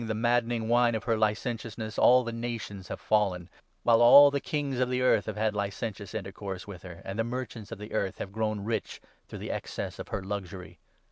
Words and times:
517 0.01 0.17
the 0.17 0.27
maddening 0.27 0.67
wine 0.67 0.95
of 0.95 1.03
her 1.03 1.15
licentiousness, 1.15 1.99
all 1.99 2.23
the 2.23 2.31
nations 2.31 2.87
have 2.87 2.99
fallen; 2.99 3.47
while 3.83 4.01
all 4.01 4.31
the 4.31 4.39
kings 4.39 4.79
of 4.79 4.89
the 4.89 4.99
earth 5.03 5.27
have 5.27 5.37
had 5.37 5.53
licentious 5.53 6.15
intercourse 6.15 6.65
with 6.65 6.81
her, 6.81 7.03
and 7.05 7.19
the 7.19 7.23
merchants 7.23 7.71
of 7.71 7.77
the 7.77 7.93
earth 7.93 8.17
have 8.17 8.31
grown 8.31 8.61
rich 8.65 8.99
through 9.27 9.37
the 9.37 9.51
excess 9.51 9.99
of 9.99 10.07
her 10.07 10.23
luxury.' 10.23 10.79